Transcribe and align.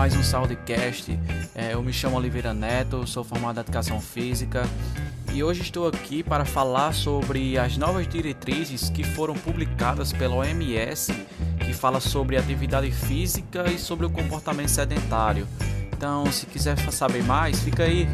mais 0.00 0.16
um 0.16 0.22
Saudecast. 0.22 1.18
É, 1.54 1.74
eu 1.74 1.82
me 1.82 1.92
chamo 1.92 2.16
Oliveira 2.16 2.54
Neto, 2.54 3.06
sou 3.06 3.22
formado 3.22 3.58
em 3.58 3.60
Educação 3.60 4.00
Física 4.00 4.62
e 5.32 5.42
hoje 5.42 5.62
estou 5.62 5.86
aqui 5.86 6.22
para 6.22 6.44
falar 6.44 6.92
sobre 6.92 7.58
as 7.58 7.76
novas 7.76 8.08
diretrizes 8.08 8.90
que 8.90 9.04
foram 9.04 9.34
publicadas 9.34 10.12
pela 10.12 10.36
OMS, 10.36 11.12
que 11.64 11.72
fala 11.72 12.00
sobre 12.00 12.36
atividade 12.36 12.90
física 12.90 13.70
e 13.70 13.78
sobre 13.78 14.06
o 14.06 14.10
comportamento 14.10 14.68
sedentário. 14.68 15.46
Então, 15.92 16.24
se 16.32 16.46
quiser 16.46 16.78
saber 16.90 17.22
mais, 17.22 17.60
fica 17.60 17.84
aí. 17.84 18.08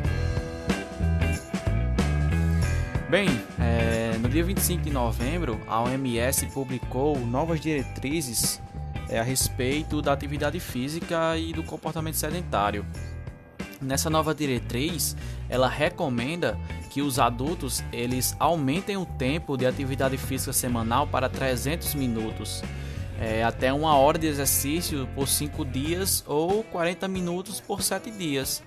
Bem, 3.08 3.28
é, 3.60 4.18
no 4.18 4.28
dia 4.28 4.42
25 4.44 4.82
de 4.82 4.90
novembro, 4.90 5.60
a 5.68 5.80
OMS 5.82 6.46
publicou 6.46 7.18
novas 7.18 7.60
diretrizes 7.60 8.60
é, 9.08 9.18
a 9.18 9.22
respeito 9.22 10.02
da 10.02 10.12
atividade 10.12 10.60
física 10.60 11.36
e 11.36 11.52
do 11.52 11.62
comportamento 11.62 12.14
sedentário. 12.16 12.84
Nessa 13.80 14.08
nova 14.08 14.34
diretriz, 14.34 15.16
ela 15.48 15.68
recomenda 15.68 16.58
que 16.90 17.02
os 17.02 17.18
adultos 17.18 17.84
eles 17.92 18.34
aumentem 18.38 18.96
o 18.96 19.04
tempo 19.04 19.56
de 19.56 19.66
atividade 19.66 20.16
física 20.16 20.52
semanal 20.52 21.06
para 21.06 21.28
300 21.28 21.94
minutos, 21.94 22.62
é, 23.20 23.44
até 23.44 23.72
uma 23.72 23.94
hora 23.96 24.18
de 24.18 24.26
exercício 24.26 25.06
por 25.14 25.28
5 25.28 25.64
dias 25.64 26.24
ou 26.26 26.62
40 26.64 27.06
minutos 27.06 27.60
por 27.60 27.82
7 27.82 28.10
dias, 28.10 28.62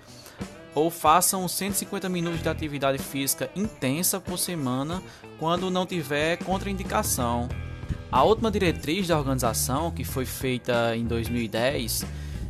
ou 0.76 0.92
façam 0.92 1.48
150 1.48 2.08
minutos 2.08 2.42
de 2.42 2.50
atividade 2.50 3.00
física 3.00 3.50
intensa 3.56 4.20
por 4.20 4.38
semana 4.38 5.02
quando 5.40 5.72
não 5.72 5.86
tiver 5.86 6.38
contraindicação. 6.38 7.50
A 8.12 8.24
última 8.24 8.50
diretriz 8.50 9.08
da 9.08 9.18
organização, 9.18 9.92
que 9.92 10.04
foi 10.04 10.26
feita 10.26 10.96
em 10.96 11.06
2010, 11.06 12.06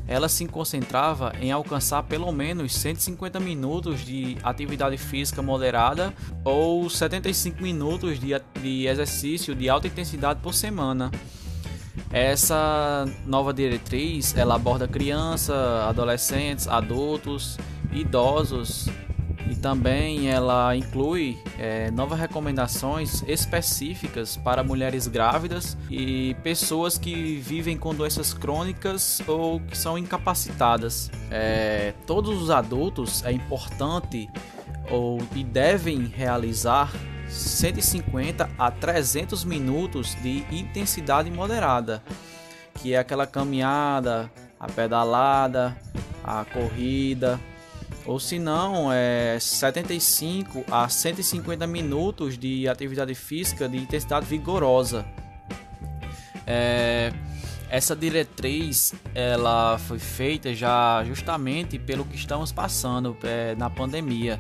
ela 0.07 0.29
se 0.29 0.45
concentrava 0.47 1.33
em 1.41 1.51
alcançar 1.51 2.03
pelo 2.03 2.31
menos 2.31 2.73
150 2.73 3.39
minutos 3.41 4.05
de 4.05 4.37
atividade 4.41 4.97
física 4.97 5.41
moderada 5.41 6.13
ou 6.45 6.89
75 6.89 7.61
minutos 7.61 8.19
de, 8.19 8.29
de 8.61 8.87
exercício 8.87 9.53
de 9.53 9.69
alta 9.69 9.87
intensidade 9.87 10.39
por 10.41 10.53
semana. 10.53 11.11
Essa 12.09 13.05
nova 13.25 13.53
diretriz 13.53 14.35
ela 14.37 14.55
aborda 14.55 14.87
crianças, 14.87 15.55
adolescentes, 15.55 16.67
adultos, 16.67 17.57
idosos 17.91 18.87
e 19.49 19.55
também 19.55 20.29
ela 20.29 20.75
inclui 20.75 21.39
é, 21.57 21.89
novas 21.89 22.19
recomendações 22.19 23.23
específicas 23.27 24.37
para 24.37 24.63
mulheres 24.63 25.07
grávidas 25.07 25.75
e 25.89 26.35
pessoas 26.43 26.99
que 26.99 27.37
vivem 27.37 27.75
com 27.75 27.95
doenças 27.95 28.31
crônicas 28.31 29.19
ou 29.27 29.59
que 29.59 29.75
são 29.75 29.97
incapacitadas. 29.97 31.09
É, 31.31 31.95
todos 32.05 32.39
os 32.39 32.51
adultos 32.51 33.25
é 33.25 33.31
importante 33.31 34.29
ou 34.91 35.19
e 35.35 35.43
devem 35.43 36.05
realizar 36.05 36.91
150 37.27 38.47
a 38.57 38.69
300 38.69 39.43
minutos 39.43 40.15
de 40.21 40.45
intensidade 40.51 41.31
moderada, 41.31 42.03
que 42.75 42.93
é 42.93 42.99
aquela 42.99 43.25
caminhada, 43.25 44.31
a 44.59 44.67
pedalada, 44.67 45.75
a 46.23 46.45
corrida 46.45 47.39
ou 48.05 48.19
se 48.19 48.39
não, 48.39 48.91
é 48.91 49.37
75 49.39 50.65
a 50.71 50.89
150 50.89 51.67
minutos 51.67 52.37
de 52.37 52.67
atividade 52.67 53.13
física 53.13 53.67
de 53.67 53.77
intensidade 53.77 54.25
vigorosa. 54.25 55.05
É, 56.47 57.11
essa 57.69 57.95
diretriz 57.95 58.95
ela 59.13 59.77
foi 59.77 59.99
feita 59.99 60.53
já 60.55 61.03
justamente 61.03 61.77
pelo 61.77 62.03
que 62.03 62.15
estamos 62.15 62.51
passando 62.51 63.15
é, 63.23 63.53
na 63.55 63.69
pandemia. 63.69 64.39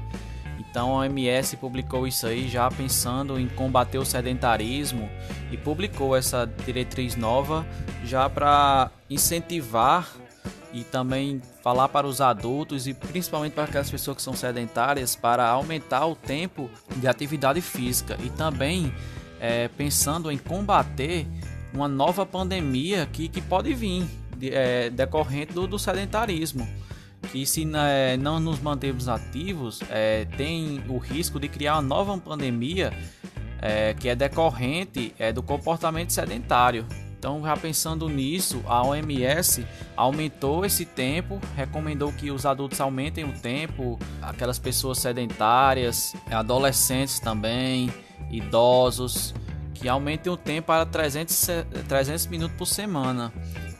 Então 0.59 0.95
a 0.95 1.01
OMS 1.01 1.57
publicou 1.57 2.07
isso 2.07 2.27
aí 2.27 2.47
já 2.47 2.69
pensando 2.69 3.39
em 3.39 3.47
combater 3.47 3.97
o 3.97 4.05
sedentarismo 4.05 5.09
e 5.51 5.57
publicou 5.57 6.15
essa 6.15 6.45
diretriz 6.65 7.15
nova 7.15 7.65
já 8.03 8.29
para 8.29 8.91
incentivar 9.09 10.07
e 10.73 10.83
também 10.83 11.41
falar 11.63 11.89
para 11.89 12.07
os 12.07 12.21
adultos 12.21 12.87
e 12.87 12.93
principalmente 12.93 13.53
para 13.53 13.63
aquelas 13.63 13.89
pessoas 13.89 14.17
que 14.17 14.23
são 14.23 14.33
sedentárias 14.33 15.15
para 15.15 15.47
aumentar 15.47 16.05
o 16.05 16.15
tempo 16.15 16.69
de 16.95 17.07
atividade 17.07 17.61
física. 17.61 18.17
E 18.23 18.29
também 18.29 18.93
é, 19.39 19.67
pensando 19.69 20.31
em 20.31 20.37
combater 20.37 21.25
uma 21.73 21.87
nova 21.87 22.25
pandemia 22.25 23.07
que, 23.11 23.27
que 23.27 23.41
pode 23.41 23.73
vir 23.73 24.05
de, 24.37 24.53
é, 24.53 24.89
decorrente 24.89 25.53
do, 25.53 25.67
do, 25.67 25.79
sedentarismo. 25.79 26.67
Que 27.31 27.45
se 27.45 27.69
é, 27.75 28.15
não 28.17 28.39
nos 28.39 28.59
mantermos 28.59 29.09
ativos 29.09 29.81
é, 29.89 30.25
tem 30.37 30.83
o 30.87 30.97
risco 30.97 31.39
de 31.39 31.47
criar 31.47 31.75
uma 31.75 31.81
nova 31.81 32.17
pandemia 32.17 32.93
é, 33.61 33.93
que 33.93 34.07
é 34.07 34.15
decorrente 34.15 35.13
é, 35.19 35.33
do 35.33 35.43
comportamento 35.43 36.11
sedentário 36.11 36.85
então, 37.19 37.43
já 37.43 37.57
pensando 37.57 38.07
nisso, 38.07 38.63
a 38.65 38.81
OMS 38.81 39.67
aumentou 39.93 40.65
esse 40.65 40.85
tempo, 40.85 41.37
recomendou 41.53 42.13
que 42.13 42.31
os 42.31 42.45
adultos 42.45 42.79
aumentem 42.79 43.25
o 43.25 43.33
tempo, 43.33 43.99
aquelas 44.21 44.57
pessoas 44.57 44.99
sedentárias, 44.99 46.13
adolescentes 46.31 47.19
também, 47.19 47.91
idosos, 48.31 49.35
que 49.73 49.89
aumentem 49.89 50.31
o 50.31 50.37
tempo 50.37 50.67
para 50.67 50.85
300, 50.85 51.49
300 51.89 52.27
minutos 52.27 52.55
por 52.55 52.65
semana. 52.65 53.33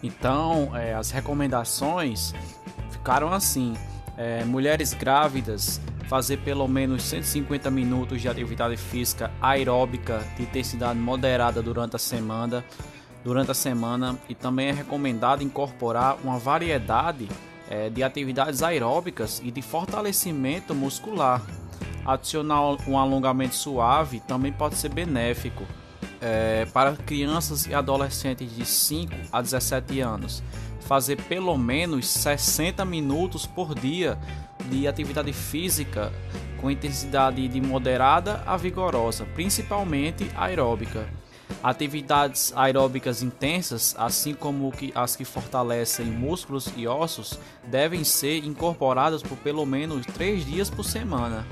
Então, 0.03 0.75
é, 0.75 0.93
as 0.93 1.09
recomendações 1.09 2.33
ficaram 2.91 3.31
assim: 3.31 3.73
é, 4.17 4.43
mulheres 4.43 4.93
grávidas 4.93 5.79
fazer 6.09 6.37
pelo 6.37 6.67
menos 6.67 7.03
150 7.03 7.71
minutos 7.71 8.21
de 8.21 8.27
atividade 8.27 8.75
física 8.75 9.31
aeróbica 9.41 10.25
de 10.35 10.43
intensidade 10.43 10.99
moderada 10.99 11.61
durante 11.61 11.95
a 11.95 11.99
semana 11.99 12.65
durante 13.23 13.51
a 13.51 13.53
semana 13.53 14.17
e 14.27 14.35
também 14.35 14.67
é 14.67 14.71
recomendado 14.71 15.43
incorporar 15.43 16.17
uma 16.23 16.39
variedade 16.39 17.27
é, 17.69 17.89
de 17.89 18.01
atividades 18.01 18.63
aeróbicas 18.63 19.41
e 19.43 19.51
de 19.51 19.61
fortalecimento 19.61 20.73
muscular. 20.73 21.41
Adicionar 22.05 22.77
um 22.87 22.97
alongamento 22.97 23.55
suave 23.55 24.19
também 24.21 24.51
pode 24.51 24.75
ser 24.75 24.89
benéfico 24.89 25.63
é, 26.21 26.65
para 26.73 26.95
crianças 26.95 27.67
e 27.67 27.73
adolescentes 27.73 28.55
de 28.55 28.65
5 28.65 29.13
a 29.31 29.41
17 29.41 29.99
anos. 29.99 30.43
Fazer 30.81 31.17
pelo 31.23 31.55
menos 31.57 32.07
60 32.07 32.83
minutos 32.83 33.45
por 33.45 33.75
dia 33.75 34.17
de 34.69 34.87
atividade 34.87 35.31
física 35.31 36.11
com 36.59 36.69
intensidade 36.69 37.47
de 37.47 37.61
moderada 37.61 38.43
a 38.45 38.57
vigorosa, 38.57 39.25
principalmente 39.35 40.29
aeróbica. 40.35 41.18
Atividades 41.61 42.53
aeróbicas 42.55 43.21
intensas, 43.21 43.95
assim 43.97 44.33
como 44.33 44.71
as 44.95 45.15
que 45.15 45.25
fortalecem 45.25 46.05
músculos 46.05 46.71
e 46.77 46.87
ossos, 46.87 47.37
devem 47.65 48.03
ser 48.03 48.45
incorporadas 48.45 49.21
por 49.21 49.37
pelo 49.37 49.65
menos 49.65 50.05
3 50.05 50.45
dias 50.45 50.69
por 50.69 50.85
semana. 50.85 51.45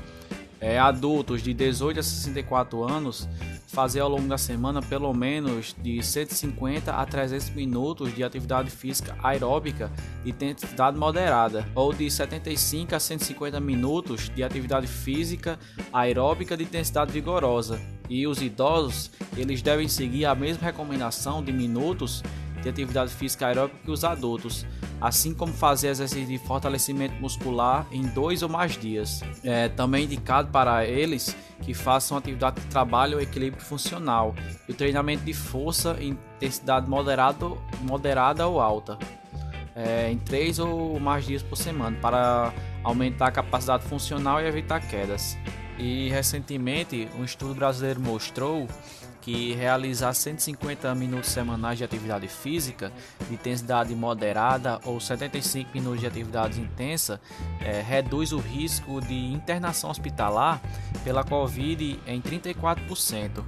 É, 0.60 0.80
adultos 0.80 1.44
de 1.44 1.54
18 1.54 2.00
a 2.00 2.04
64 2.04 2.84
anos 2.84 3.28
fazer 3.68 4.00
ao 4.00 4.10
longo 4.10 4.28
da 4.28 4.38
semana 4.38 4.82
pelo 4.82 5.14
menos 5.14 5.76
de 5.82 6.02
150 6.02 6.92
a 6.92 7.06
300 7.06 7.50
minutos 7.52 8.16
de 8.16 8.24
atividade 8.24 8.72
física 8.72 9.16
aeróbica 9.22 9.92
de 10.24 10.32
intensidade 10.32 10.98
moderada 10.98 11.68
ou 11.76 11.94
de 11.94 12.10
75 12.10 12.96
a 12.96 13.00
150 13.00 13.60
minutos 13.60 14.32
de 14.34 14.42
atividade 14.42 14.88
física 14.88 15.60
aeróbica 15.92 16.56
de 16.56 16.64
intensidade 16.64 17.12
vigorosa. 17.12 17.80
E 18.10 18.26
os 18.26 18.42
idosos 18.42 19.12
eles 19.36 19.62
devem 19.62 19.88
seguir 19.88 20.26
a 20.26 20.34
mesma 20.34 20.64
recomendação 20.64 21.44
de 21.44 21.52
minutos 21.52 22.24
de 22.62 22.70
atividade 22.70 23.12
física 23.14 23.48
aeróbica 23.48 23.80
que 23.84 23.92
os 23.92 24.04
adultos, 24.04 24.66
assim 25.00 25.34
como 25.34 25.54
fazer 25.54 25.90
exercício 25.90 26.28
de 26.28 26.38
fortalecimento 26.38 27.16
muscular 27.16 27.86
em 27.92 28.02
dois 28.02 28.44
ou 28.44 28.50
mais 28.50 28.78
dias. 28.78 29.22
É 29.44 29.70
também 29.70 30.06
indicado 30.06 30.50
para 30.50 30.86
eles 30.86 31.36
que 31.62 31.74
façam 31.74 32.18
atividade 32.18 32.62
de 32.62 32.68
trabalho 32.68 33.16
ou 33.16 33.22
equilíbrio 33.22 33.64
funcional 33.64 34.36
e 34.68 34.72
o 34.72 34.76
treinamento 34.76 35.24
de 35.24 35.34
força 35.34 35.98
em 36.00 36.18
intensidade 36.38 36.90
moderado, 36.90 37.58
moderada 37.82 38.48
ou 38.48 38.62
alta. 38.62 38.98
É, 39.76 40.10
em 40.12 40.18
três 40.18 40.58
ou 40.58 41.00
mais 41.00 41.24
dias 41.24 41.44
por 41.44 41.56
semana 41.56 41.96
para 42.02 42.52
aumentar 42.84 43.28
a 43.28 43.32
capacidade 43.32 43.84
funcional 43.84 44.42
e 44.42 44.46
evitar 44.46 44.80
quedas. 44.80 45.38
E 45.78 46.10
recentemente, 46.10 47.08
um 47.20 47.24
estudo 47.24 47.54
brasileiro 47.54 48.00
mostrou 48.00 48.68
que 49.28 49.54
realizar 49.56 50.14
150 50.14 50.96
minutos 50.96 51.32
semanais 51.32 51.78
de 51.78 51.84
atividade 51.84 52.30
física 52.30 52.94
de 53.28 53.34
intensidade 53.34 53.94
moderada 53.94 54.80
ou 54.86 55.02
75 55.02 55.70
minutos 55.74 56.00
de 56.00 56.08
atividade 56.08 56.62
intensa 56.62 57.20
é, 57.60 57.82
reduz 57.82 58.32
o 58.32 58.38
risco 58.38 59.02
de 59.02 59.34
internação 59.34 59.90
hospitalar 59.90 60.62
pela 61.04 61.26
Covid 61.26 62.00
em 62.08 62.22
34%. 62.22 63.44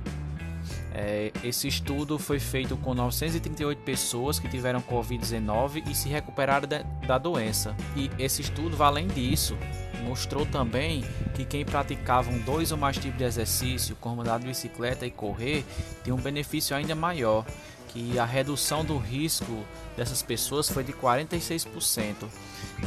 É, 0.94 1.32
esse 1.46 1.70
estudo 1.70 2.20
foi 2.20 2.40
feito 2.42 2.76
com 2.76 2.94
938 2.94 3.82
pessoas 3.82 4.38
que 4.38 4.50
tiveram 4.50 4.82
Covid-19 4.82 5.90
e 5.90 5.96
se 5.96 6.10
recuperaram 6.10 6.68
da, 6.68 6.82
da 7.08 7.18
doença. 7.18 7.74
E 7.96 8.12
esse 8.20 8.42
estudo, 8.42 8.84
além 8.84 9.08
disso, 9.08 9.56
mostrou 10.00 10.46
também 10.46 11.04
que 11.36 11.46
quem 11.46 11.66
praticava 11.66 12.30
um 12.30 12.40
dois 12.40 12.72
ou 12.72 12.78
mais 12.78 12.98
tipos 12.98 13.18
de 13.18 13.24
exercício, 13.24 13.96
como 14.00 14.22
andar 14.22 14.40
de 14.40 14.48
bicicleta 14.48 15.06
e 15.06 15.12
correr, 15.12 15.66
tem 16.04 16.14
um 16.14 16.18
benefício 16.18 16.76
ainda 16.76 16.96
maior, 16.96 17.46
que 17.90 18.18
a 18.20 18.26
redução 18.26 18.86
do 18.86 18.98
risco 18.98 19.64
dessas 19.98 20.22
pessoas 20.22 20.70
foi 20.70 20.84
de 20.84 20.94
46%. 20.94 22.28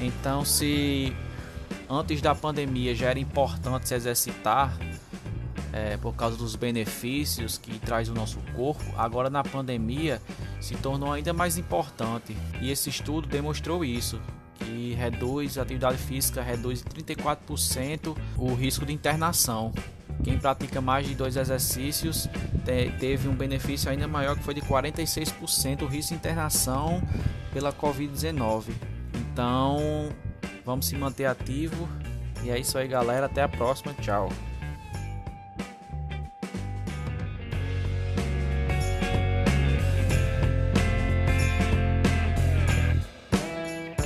Então, 0.00 0.44
se 0.44 1.14
antes 1.88 2.20
da 2.20 2.34
pandemia 2.34 2.94
já 2.94 3.10
era 3.10 3.18
importante 3.18 3.88
se 3.88 3.94
exercitar, 3.94 4.76
é, 5.72 5.96
por 5.96 6.14
causa 6.14 6.36
dos 6.36 6.54
benefícios 6.54 7.56
que 7.56 7.78
traz 7.78 8.08
o 8.08 8.14
nosso 8.14 8.38
corpo, 8.54 8.84
agora 8.96 9.30
na 9.30 9.42
pandemia 9.42 10.20
se 10.60 10.74
tornou 10.76 11.10
ainda 11.10 11.32
mais 11.32 11.56
importante. 11.56 12.36
E 12.60 12.70
esse 12.70 12.90
estudo 12.90 13.26
demonstrou 13.26 13.84
isso, 13.84 14.20
que 14.72 14.94
reduz 14.94 15.58
a 15.58 15.62
atividade 15.62 15.98
física 15.98 16.42
reduz 16.42 16.80
em 16.80 17.02
34% 17.02 18.16
o 18.38 18.54
risco 18.54 18.86
de 18.86 18.92
internação. 18.92 19.72
Quem 20.24 20.38
pratica 20.38 20.80
mais 20.80 21.06
de 21.06 21.14
dois 21.14 21.36
exercícios 21.36 22.28
te, 22.64 22.90
teve 22.98 23.28
um 23.28 23.34
benefício 23.34 23.90
ainda 23.90 24.08
maior 24.08 24.36
que 24.36 24.42
foi 24.42 24.54
de 24.54 24.62
46% 24.62 25.82
o 25.82 25.86
risco 25.86 26.10
de 26.10 26.14
internação 26.14 27.02
pela 27.52 27.72
Covid-19. 27.72 28.70
Então, 29.14 30.10
vamos 30.64 30.86
se 30.86 30.96
manter 30.96 31.26
ativo. 31.26 31.88
E 32.42 32.50
é 32.50 32.58
isso 32.58 32.78
aí, 32.78 32.88
galera. 32.88 33.26
Até 33.26 33.42
a 33.42 33.48
próxima. 33.48 33.92
Tchau. 33.94 34.30